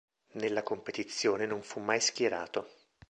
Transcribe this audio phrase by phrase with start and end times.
[0.31, 2.67] Nella competizione non fu mai schierato.